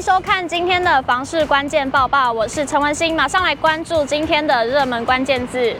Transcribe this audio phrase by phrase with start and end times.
[0.00, 5.76] 收看今天的房市关键报报，我是陈文心，马上来关注今天的热门关键字。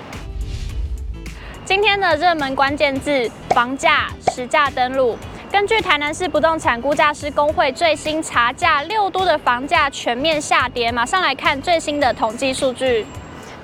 [1.65, 5.17] 今天的热门关键字：房价实价登录。
[5.51, 10.93] 根据台南市不动产估价师工会最新查价，六都的房价全面下跌。
[10.93, 13.07] 马上来看最新的统计数据。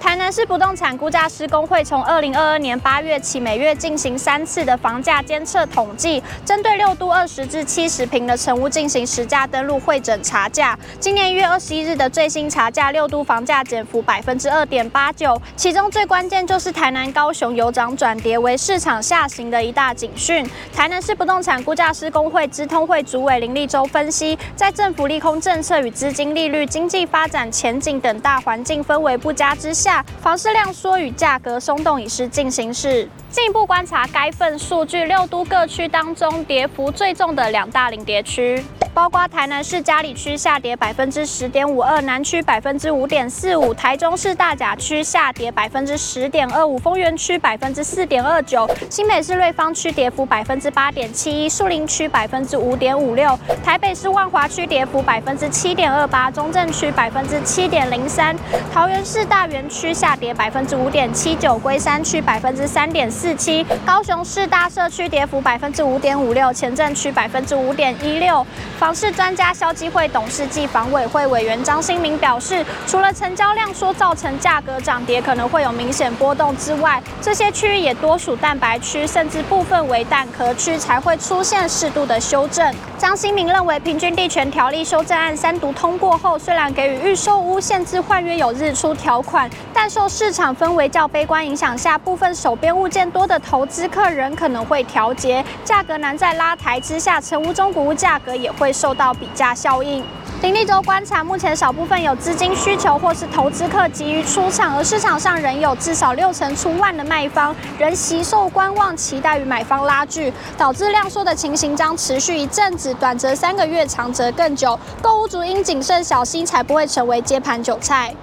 [0.01, 10.79] 台南市不动产估价师公会从二零二二年八月起，每月进行三次的房价监测统计，针对六都二十至七十坪的成屋进行实价登录会诊查价。
[11.01, 20.49] 今年一月二十一日的最新查价，六都房价减幅百分之二点八九，其中最关键就是台南、高雄由涨转跌，为市场下行的一大警讯。
[20.75, 33.09] 台南市不动产估价师公会资通会主委林立洲分析，在政府利空政策与资金利率、经济发展前景等大环境氛围不佳之下，房市量缩与价格松动已是进行式。
[33.31, 38.65] 进一步观察该份数据，六都各区当中跌幅最重的两大领跌区。
[38.97, 58.35] 包括台南市佳里区下跌百分之十点五二，南区百分之五点四五，台中市大甲区下跌百分之十点二五，丰原区百分之四点二九，新北市瑞芳区跌幅百分之八点七一，树林区百分之五点五六，台北市万华区跌幅百分之七点二八，中正区百分之七点零三，
[58.73, 68.47] 桃园市大园区下跌百分之五点七九，龟山区百分之三点四七，高雄市大社区跌幅百分之五点五六，前镇区百分之五点一六。
[68.87, 82.73] 房市专家消基会董事暨房委会委员张新明表示，除了成交量说造成价格涨跌可能会有明显波动之外，这些区域也多属蛋白区，甚至部分为蛋壳区，才会出现适度的修正。
[82.97, 100.05] 张新明认为，平均地权条例修正案三读通过后，虽然给予预售屋限制换约有日出条款，但受市场氛围较悲观影响下，部分手边物件多的投资客人可能会调节，价格难在拉抬之下，成屋中古屋价格也会受到比价效应。
[100.43, 114.79] 林立洲观察，目前少部分有资金需求或是投资客急于出场，而市场上仍有至少六成出万的卖方仍惜售观望，期待与买方拉锯，导致量缩的情形将持续一阵子，短则三个月，长则更久。
[115.01, 118.15] 购物族应谨慎小心，才不会成为接盘韭菜。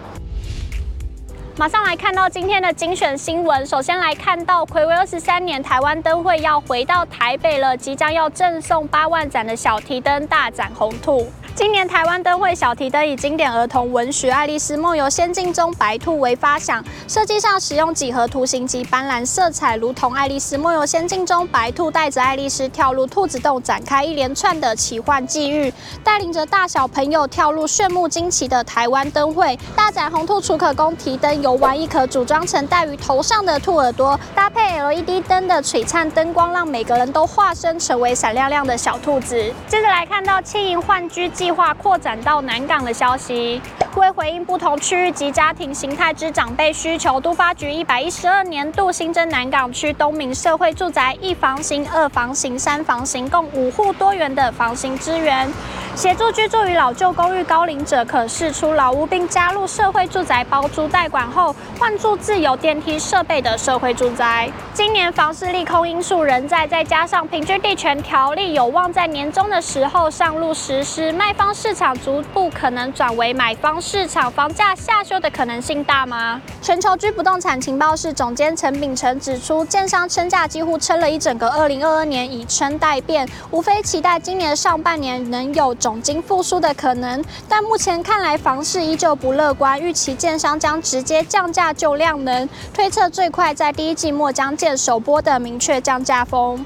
[1.55, 11.31] 马上来看到今天的精选新闻，首先来看到睽违二十三年，台湾灯会要回到台北了，即将要赠送八万盏的小提灯，大展宏图。
[11.55, 25.71] 今年台湾灯会小提灯以经典儿童文学《爱丽丝梦游仙境》中白兔为发想，设计上使用几何图形及斑斓色彩，如同《爱丽丝梦游仙境》中白兔带着爱丽丝跳入兔子洞，展开一连串的奇幻际遇，
[26.03, 29.55] 带领着大小朋友跳入炫目惊奇的台湾灯会。
[29.75, 39.35] 大展宏图储可供提灯，游玩亦可组装成戴于头上的兔耳朵，搭配 LED 灯的璀璨灯光，让每个人都化身成为闪亮亮的小兔子。
[39.67, 43.61] 接着来看到轻盈幻居计划扩展到南港的消息，
[43.97, 55.51] 为回应不同区域及家庭形态之长辈需求，都发局一百一十二年度新增南港区东明社会住宅一房型、二房型、三房型共五户多元的房型资源。
[55.95, 62.17] 协助居住于老旧公寓高龄者可释出老屋，并加入社会住宅包租代管后换住。
[62.17, 64.49] 自有电梯设备的社会住宅。
[64.73, 76.41] 今年房市利空因素仍在，再加上平均地权条例有望在年终的时候上路实施，卖方市场逐步可能转为买方市场，房价下修的可能性大吗？
[76.61, 85.75] 全球居不动产情报室总监陈秉成指出，建商撑价几乎撑了一整个二零二二年，以撑待变，无非期待今年上半年能有。
[85.83, 96.65] 总金复苏的可能，但目前看来房市依旧不乐观，预期建商将直接降价救量能，推测最快在第一季末将见首波的明确降价风。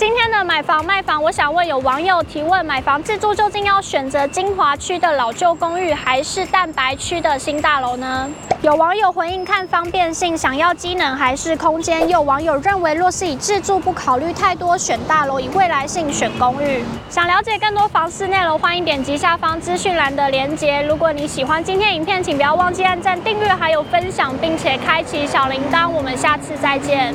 [0.00, 8.26] 今天的买房卖房，我想问有网友提问：买房自住究竟要选择精华区的老旧公寓，还是蛋白区的新大楼呢？
[8.62, 12.08] 有网友回应看方便性，想要机能还是空间？
[12.08, 16.82] 有网友认为，若是以自住不考虑太多，选大楼；以未来性选公寓。
[17.10, 20.80] 想了解更多房市内容，欢迎点击下方资讯栏的链接。
[20.88, 25.90] 如果你喜欢今天影片，请不要忘记按赞、订阅，还有分享，并且开启小铃铛。
[25.90, 27.14] 我们下次再见。